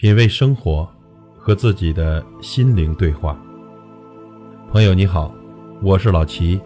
[0.00, 0.88] 品味生活，
[1.36, 3.38] 和自己的心灵对话。
[4.70, 5.30] 朋友你好，
[5.82, 6.58] 我是老齐。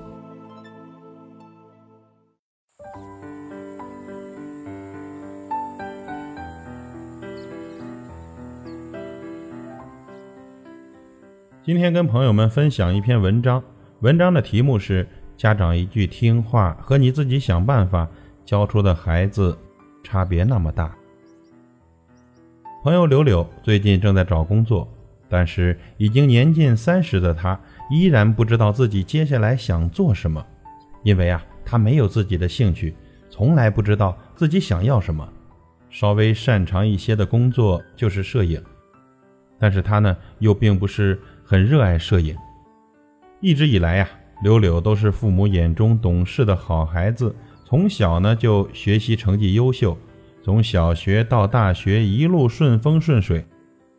[11.64, 13.60] 今天跟朋友们分享一篇文章，
[13.98, 15.04] 文章的题目是
[15.36, 18.08] “家长一句听话和你自己想办法
[18.44, 19.58] 教出的孩子
[20.04, 20.96] 差别那么大”。
[22.84, 24.86] 朋友柳柳最近正在找工作，
[25.26, 27.58] 但是已经年近三十的他
[27.90, 30.44] 依然不知道自己接下来想做什么，
[31.02, 32.94] 因为啊，他没有自己的兴趣，
[33.30, 35.26] 从来不知道自己想要什么。
[35.88, 38.62] 稍微擅长一些的工作就是摄影，
[39.58, 42.36] 但是他呢又并不是很热爱摄影。
[43.40, 44.06] 一直以来呀，
[44.42, 49.96] 柳柳都是父母眼中懂事的好孩子，从小呢就学习成绩优秀。
[50.44, 53.42] 从小学到大学一路顺风顺水，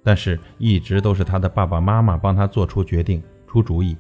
[0.04, 3.98] 但是一直都是他的爸爸妈妈帮他做出决定、出主意。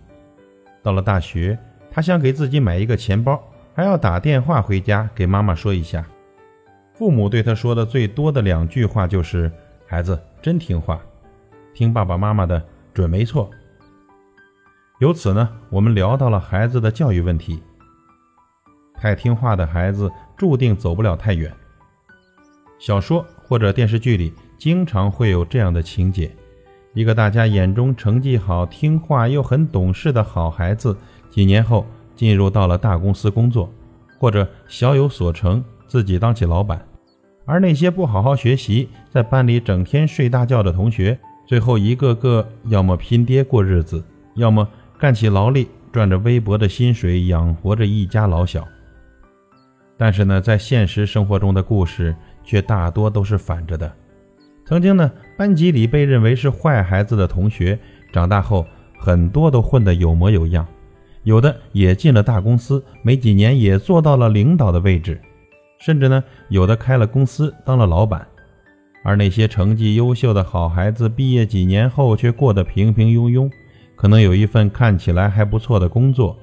[0.83, 1.57] 到了大学，
[1.89, 6.05] 他想给自己买一个钱包，还要打电话回家给妈妈说一下。
[6.93, 9.51] 父母对他说的最多的两句话就是
[9.87, 11.01] ：“孩子真听话，
[11.73, 13.49] 听爸爸妈妈的准没错。”
[15.01, 17.59] 由此呢，我们聊到了孩子的教育问题。
[18.93, 21.51] 太听话的孩子注定走不了太远。
[22.77, 26.29] 小说或者电视剧里经常会有这样的情节：
[26.93, 30.95] 一个大家眼中成绩好、听话又很懂事的好孩子，
[31.29, 33.71] 几年后进入到了大公司工作，
[34.17, 36.77] 或者小有所成，自己当起老板；
[37.45, 41.17] 而那些不好好学习，在班里整天睡大觉的同学，
[41.47, 44.03] 最后一个个要么拼爹过日子，
[44.35, 44.67] 要么
[44.99, 48.67] 干起劳力，赚着微薄的薪水养活着一家老小。
[49.97, 52.13] 但是呢，在现实生活中的故事。
[52.45, 53.91] 却大多都是反着的。
[54.63, 57.77] 曾经呢，班级里被认为是坏孩子的同学，
[58.11, 58.65] 长大后
[58.97, 60.65] 很多都混得有模有样，
[61.23, 65.19] 有的也进了大公司，没几年也做到了领导的位置，
[65.79, 68.25] 甚至呢，有的开了公司当了老板。
[69.03, 73.51] 而那些成绩优秀的好孩子，毕业几年后却过得平平庸庸，
[73.95, 76.35] 可能有一份看起来还不错的工作，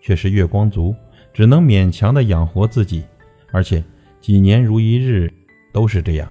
[0.00, 0.94] 却是月光族，
[1.34, 3.04] 只能勉强的养活自己，
[3.52, 3.84] 而且
[4.18, 5.30] 几年如一日。
[5.76, 6.26] 都是这样。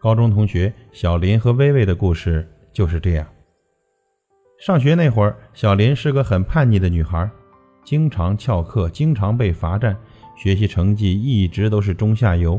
[0.00, 3.26] 高中同学小林和薇薇的故事就是这样。
[4.58, 7.30] 上学那会儿，小林是个很叛逆的女孩，
[7.84, 9.94] 经常翘课，经常被罚站，
[10.34, 12.58] 学习成绩一直都是中下游。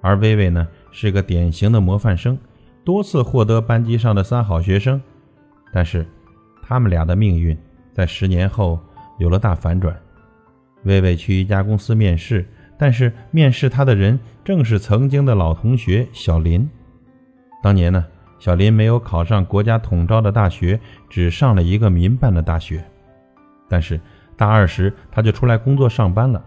[0.00, 2.36] 而薇薇呢，是个典型的模范生，
[2.84, 5.00] 多次获得班级上的三好学生。
[5.72, 6.04] 但是，
[6.64, 7.56] 他们俩的命运
[7.92, 8.80] 在十年后
[9.20, 9.96] 有了大反转。
[10.82, 12.44] 薇薇去一家公司面试。
[12.84, 16.68] 但是面试他的人正是曾经的老同学小林。
[17.62, 18.04] 当年呢，
[18.38, 20.78] 小林没有考上国家统招的大学，
[21.08, 22.84] 只上了一个民办的大学。
[23.70, 23.98] 但是
[24.36, 26.44] 大二时他就出来工作上班了，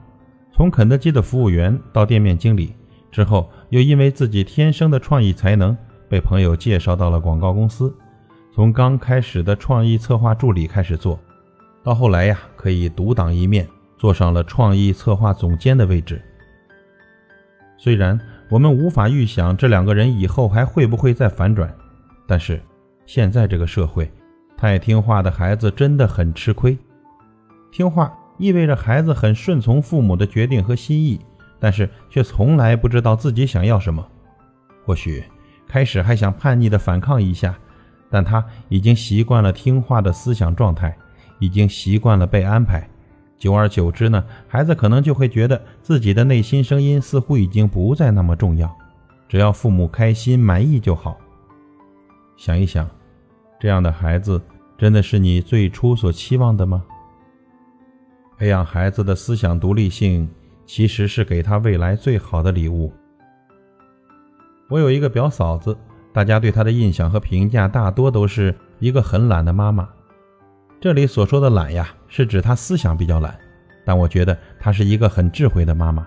[0.53, 2.71] 从肯德基的服务员到店面经理，
[3.09, 5.75] 之后又因为自己天生的创意才能，
[6.07, 7.91] 被朋友介绍到了广告公司。
[8.53, 11.19] 从刚开始的创意策划助理开始做，
[11.83, 13.67] 到后来呀，可以独当一面。
[13.97, 16.21] 坐上了创意策划总监的位置。
[17.77, 18.19] 虽然
[18.49, 21.71] 我们无法预想这两个人以后还会不会再反转，
[22.25, 22.61] 但是
[23.05, 24.11] 现在这个社会，
[24.55, 26.77] 太听话的孩子真的很吃亏。
[27.71, 31.19] 听话意味着孩子很顺从父母的决定和心意，
[31.59, 34.05] 但是却从来不知道自己想要什么。
[34.85, 35.23] 或许
[35.67, 37.55] 开始还想叛逆的反抗一下，
[38.09, 40.97] 但他已经习惯了听话的思想状态，
[41.39, 42.89] 已经习惯了被安排。
[43.37, 48.75] 久而久之呢，孩子可能就会觉得自己的内心声音似乎已经不再那么重要，
[49.27, 51.17] 只要父母开心满意就好。
[52.35, 52.89] 想一想，
[53.59, 54.41] 这样的孩子
[54.77, 56.83] 真的是你最初所期望的吗？
[58.37, 60.29] 培养孩子的思想独立性，
[60.65, 62.91] 其实是给他未来最好的礼物。
[64.69, 65.77] 我有一个表嫂子，
[66.11, 69.87] 大家对她的印象和评价大多都是一个很懒的妈妈。
[70.79, 73.35] 这里所说的懒呀，是指他思想比较懒，
[73.83, 76.05] 但我觉得她是一个很智慧的妈妈。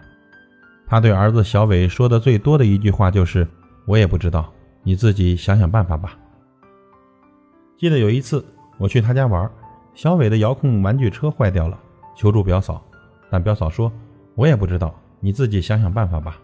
[0.86, 3.46] 她对儿子小伟说的最多的一句话就是
[3.84, 4.52] ：“我也不知道，
[4.84, 6.16] 你自己想想办法吧。”
[7.76, 8.44] 记得有一次
[8.78, 9.50] 我去他家玩，
[9.92, 11.76] 小伟的遥控玩具车坏掉了，
[12.16, 12.80] 求助表嫂，
[13.28, 13.90] 但表嫂说
[14.36, 16.38] ：“我也不知道，你自己想想办法吧。”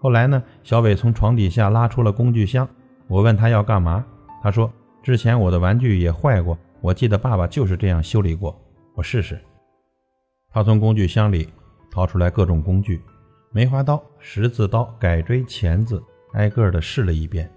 [0.00, 2.66] 后来呢，小伟从床底下拉出了工具箱，
[3.08, 4.02] 我问他要干嘛，
[4.42, 4.72] 他说
[5.02, 8.56] ：“之前我的玩具也坏过。”我记得爸爸就是这样修理过，
[8.94, 9.38] 我试试。
[10.52, 11.48] 他从工具箱里
[11.90, 13.02] 掏出来各种工具：
[13.50, 16.02] 梅花刀、十字刀、改锥钳子、
[16.32, 17.50] 挨个的试了一遍，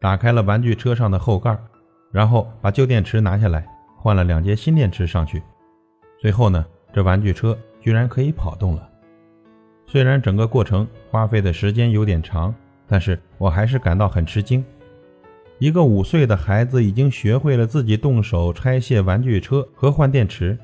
[0.00, 1.56] 打开了玩具车上的后盖，
[2.12, 3.66] 然后把旧电池拿下来，
[3.96, 5.42] 换了两节新电池上去。
[6.18, 8.90] 最后呢，这玩具车居然可以跑动了。
[9.86, 12.54] 虽然整个过程花费的时间有点长，
[12.88, 14.64] 但是我还是感到很吃惊。
[15.58, 20.56] 一个五岁的孩子已经学会了自己动手拆卸玩具车和换电池。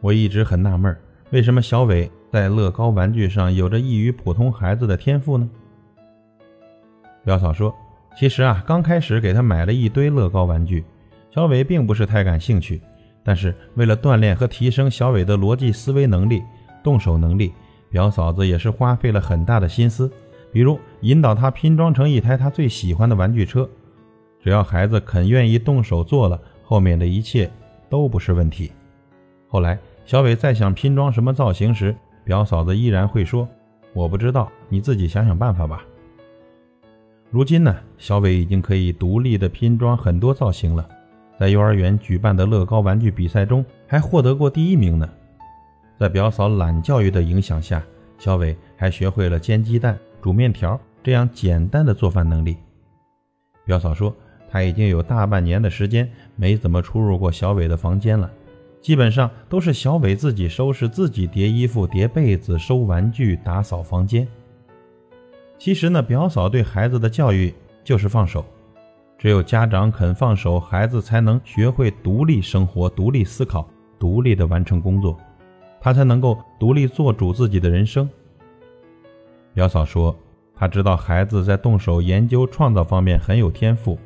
[0.00, 0.96] 我一直很纳闷，
[1.30, 5.46] 为什么小伟在乐高玩具上有着异于普通孩子的天赋呢？
[7.22, 7.74] 表嫂说
[8.18, 10.82] ：“其实啊，刚开始给他买了一堆乐高玩具，
[11.30, 12.80] 小伟并不是太感兴趣。
[13.22, 16.42] 但是为了锻炼和提升小伟的逻辑思维能力、
[16.82, 17.52] 动手能力，
[17.90, 20.10] 表嫂子也是花费了很大的心思，
[20.50, 23.68] 比如引导他拼装成一台他最喜欢的玩具车。”
[24.48, 27.50] 只要孩子肯愿意动手做了，后面的一切
[27.90, 28.72] 都不是问题。
[29.46, 33.46] 后来，小伟再想拼装什么造型时，表嫂子依然会说
[33.92, 35.84] ：“我不知道，你自己想想办法吧。”
[37.30, 40.88] 如今呢，小伟已经可以独立的拼装很多造型了，
[41.38, 45.06] 在幼儿园举办的乐高玩具比赛中还获得过第一名呢。
[45.98, 47.82] 在表嫂懒教育的影响下，
[48.16, 52.56] 小伟还学会了煎鸡蛋、煮面条这样简单的做饭能力。
[53.66, 54.10] 表嫂说。
[54.50, 58.30] 他已经有大半年的时间没怎么出入过小伟的房间了，
[58.80, 64.26] 基本上都是小伟自己收拾、自己叠衣服、叠被子、收玩具、打扫房间。
[65.58, 67.52] 其实呢，表嫂对孩子的教育
[67.82, 68.44] 就是放手，
[69.18, 73.68] 只有家长肯放手，孩子才能学会独立生活、独立思考、
[73.98, 75.18] 独立的完成工作，
[75.80, 78.08] 他才能够独立做主自己的人生。
[79.52, 80.16] 表嫂说，
[80.54, 83.98] 她知道孩子在动手研究、创造方面很有天赋。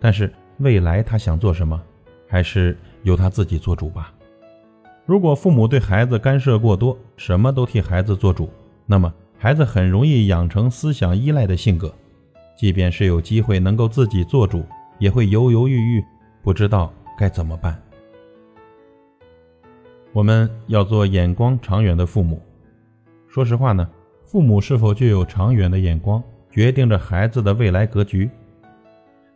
[0.00, 1.80] 但是未来他想做什么，
[2.26, 4.12] 还是由他自己做主吧。
[5.06, 8.48] 如果父母对孩子干涉过多，什么都替孩子做主，
[8.86, 11.92] 那么孩子很容易养成思想依赖的性格，
[12.56, 14.64] 即便是有机会能够自己做主，
[14.98, 16.04] 也会犹犹豫豫，
[16.42, 17.80] 不知道该怎么办。
[20.12, 22.40] 我们要做眼光长远的父母。
[23.28, 23.88] 说实话呢，
[24.24, 28.30] 父母是否具有长远的眼光，决定着孩子的未来格局。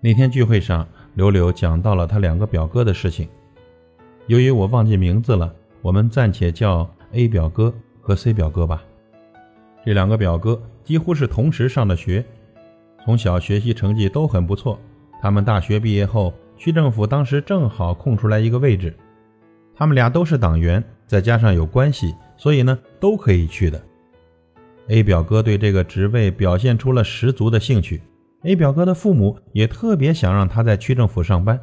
[0.05, 3.27] 那天聚会上，柳柳讲到了他两个表哥的事情。
[4.27, 7.73] 由于我忘记名字了，我们暂且叫 A 表哥
[8.03, 8.85] 和 C 表哥吧。
[9.83, 12.23] 这两个表哥几乎是同时上的学，
[13.03, 14.79] 从小学习成绩都很不错。
[15.23, 18.95] 他们大学毕业后，区政府当时正好空出来一个位置，
[19.75, 23.83] 他们俩都是党员，再加上有关系，所以呢都可以去的。
[24.89, 28.03] A 表哥对这个职位表现出了十足的兴趣。
[28.45, 31.59] A 表哥的父母也特别想让他在区政府上班，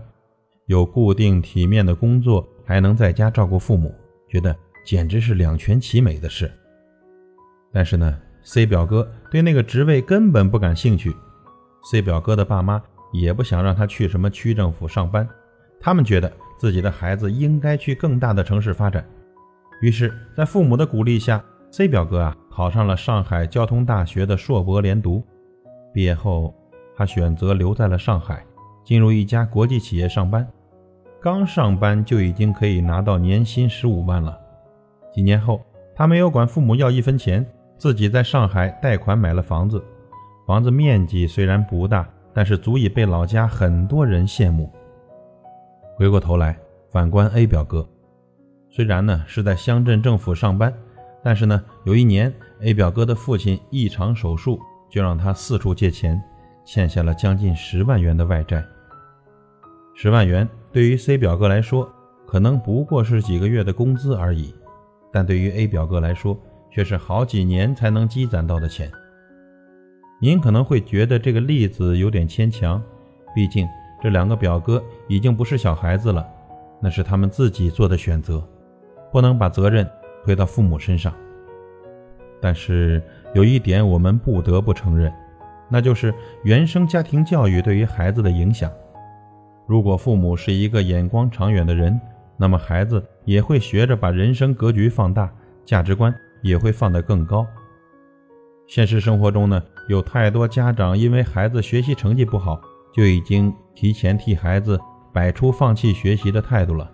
[0.65, 3.93] 有固定体面的工作，还能在家照顾父母，
[4.27, 6.51] 觉得简直是两全其美的事。
[7.71, 11.15] 但是呢，C 表哥对那个职位根本不感兴趣。
[11.83, 12.81] C 表哥的爸妈
[13.13, 15.27] 也不想让他去什么区政府上班，
[15.79, 19.07] 他们觉得自己的孩子应该去更大的城市发展。
[19.81, 25.23] 于是，在父母的鼓励下，C 表哥啊考上了上海交通大学的硕博连读，
[25.93, 26.51] 毕业后。
[27.01, 28.45] 他选择留在了上海，
[28.83, 30.47] 进入一家国际企业上班。
[31.19, 34.39] 刚上班就已经可以拿到年薪十五万了。
[35.11, 35.59] 几年后，
[35.95, 37.43] 他没有管父母要一分钱，
[37.75, 39.83] 自己在上海贷款买了房子。
[40.45, 44.71] 房子面积虽然不大，但是足以被老家很多人羡慕。
[45.95, 46.55] 回过头来，
[46.91, 47.83] 反观 A 表哥，
[48.69, 50.71] 虽然呢是在乡镇政府上班，
[51.23, 52.31] 但是呢有一年
[52.61, 56.21] A 表哥的父亲一场手术，就让他四处借钱。
[56.65, 58.63] 欠下了将近十万元的外债。
[59.93, 61.91] 十万元对于 C 表哥来说，
[62.25, 64.53] 可能不过是几个月的工资而已，
[65.11, 66.37] 但对于 A 表哥来说，
[66.71, 68.89] 却是好几年才能积攒到的钱。
[70.21, 72.81] 您可能会觉得这个例子有点牵强，
[73.35, 73.67] 毕竟
[74.01, 76.25] 这两个表哥已经不是小孩子了，
[76.79, 78.41] 那是他们自己做的选择，
[79.11, 79.87] 不能把责任
[80.23, 81.13] 推到父母身上。
[82.39, 83.03] 但是
[83.33, 85.11] 有一点，我们不得不承认。
[85.71, 86.13] 那就是
[86.43, 88.69] 原生家庭教育对于孩子的影响。
[89.65, 91.97] 如果父母是一个眼光长远的人，
[92.35, 95.31] 那么孩子也会学着把人生格局放大，
[95.63, 97.47] 价值观也会放得更高。
[98.67, 102.59] 现实生活中呢，有太多家长因为孩子学习成绩不好，
[102.93, 104.79] 就已经提前替孩子
[105.13, 106.91] 摆出放弃学习的态度了。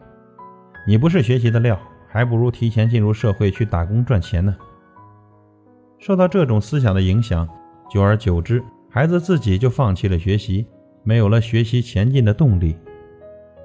[0.87, 4.55] 你不是学习的料，还不如提前进入社会去打工赚钱呢。
[5.97, 7.47] 受到这种思想的影响。
[7.89, 10.65] 久而久之，孩子自己就放弃了学习，
[11.03, 12.75] 没有了学习前进的动力。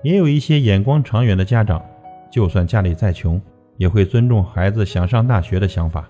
[0.02, 1.84] 也有一些眼光长远的家长，
[2.30, 3.40] 就算家里再穷，
[3.76, 6.08] 也会尊重孩子想上大学的想法，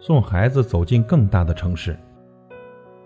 [0.00, 1.96] 送孩子走进更大的城市。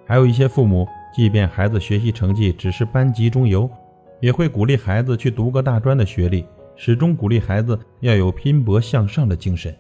[0.07, 3.69] 还有一些父母，即便孩子学习成绩只是班级中游，
[4.21, 6.47] 也会鼓励孩子去读个大专的学历，
[6.77, 9.75] 始终鼓励孩子要有拼搏向上的精神。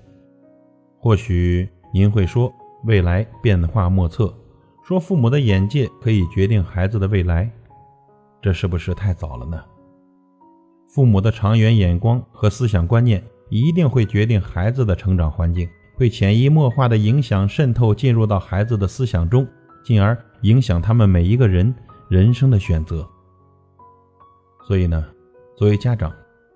[0.98, 2.52] 或许您会说，
[2.84, 4.34] 未来变化莫测，
[4.86, 7.50] 说父母的眼界可以决定孩子的未来，
[8.40, 9.60] 这是不是太早了呢？
[10.86, 19.44] 父母的长远眼光和思想观念一定会决定孩子的成长环境，会潜移默化的影响渗透进入到孩子的思想中，
[19.84, 21.74] 进而影响他们每一个人
[22.08, 23.04] 人生的选择。
[24.68, 25.04] 所以呢，
[25.56, 26.12] 作为家长，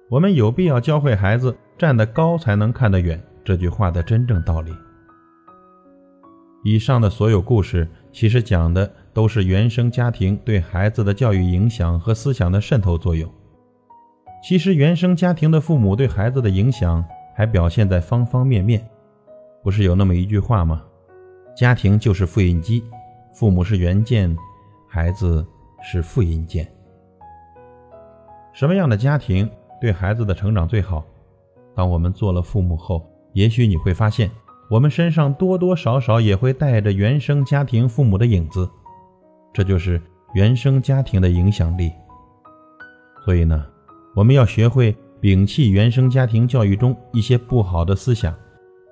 [0.09, 4.73] 我们有必要教会孩子“站得高才能看得远”这句话的真正道理。
[6.63, 13.31] 以上的所有故事，其实讲的都是原生家庭对孩子的教育影响和思想的渗透作用。
[14.43, 18.85] 其实，原生家庭的父母对孩子的影响还表现在方方面面。
[19.63, 20.83] 不是有那么一句话吗？
[21.55, 22.83] 家庭就是复印机，
[23.35, 24.35] 父母是原件，
[24.89, 25.47] 孩子
[25.83, 26.67] 是复印件。
[28.53, 29.49] 什么样的家庭
[29.81, 31.05] 对孩子的成长最好？
[31.75, 34.31] 当我们做了父母后，也许你会发现，
[34.71, 38.71] 我们身上多多少少也会带着原生家庭父母的影子。
[39.53, 40.01] 这就是
[40.33, 41.91] 原生家庭的影响力。
[43.25, 43.67] 所以呢？
[44.15, 48.33] 我们要学会摒弃原生家庭教育中一些不好的思想，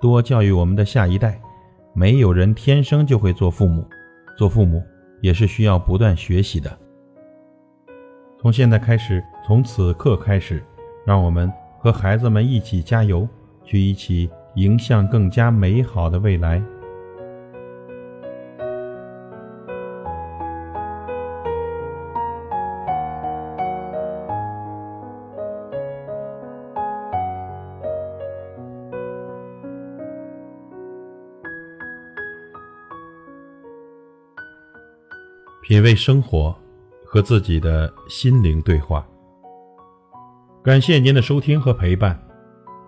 [0.01, 1.39] 多教育我们的下一代。
[1.93, 3.85] 没有人天生就会做父母，
[4.37, 4.83] 做父母
[5.21, 6.77] 也是需要不断学习的。
[8.41, 10.61] 从现在开始，从此刻开始，
[11.05, 13.27] 让我们和孩子们一起加油，
[13.63, 16.61] 去一起迎向更加美好的未来。
[35.61, 36.53] 品味生活，
[37.05, 39.07] 和自己的心灵对话。
[40.63, 42.28] 感谢您的收听和陪伴。